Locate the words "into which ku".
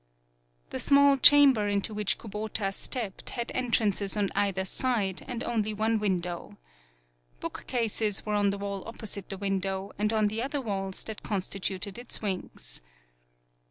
1.67-2.27